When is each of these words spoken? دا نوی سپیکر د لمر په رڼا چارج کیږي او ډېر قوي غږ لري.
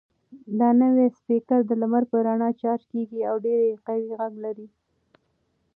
دا 0.59 0.69
نوی 0.81 1.07
سپیکر 1.17 1.59
د 1.65 1.71
لمر 1.81 2.03
په 2.11 2.17
رڼا 2.25 2.49
چارج 2.61 2.83
کیږي 2.91 3.19
او 3.29 3.35
ډېر 3.45 3.59
قوي 3.87 4.09
غږ 4.19 4.33
لري. 4.45 4.67